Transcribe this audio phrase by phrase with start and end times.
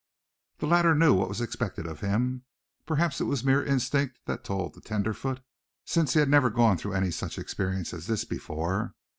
[0.57, 2.41] The latter knew what was expected of him.
[2.87, 5.41] Perhaps it was mere instinct that told the tenderfoot,
[5.85, 8.95] since he had never gone through any such experience as this before.